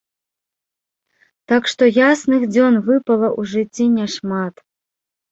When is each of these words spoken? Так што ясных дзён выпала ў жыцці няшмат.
Так 1.51 1.67
што 1.71 1.83
ясных 1.97 2.41
дзён 2.53 2.77
выпала 2.87 3.27
ў 3.39 3.51
жыцці 3.51 3.85
няшмат. 3.99 4.55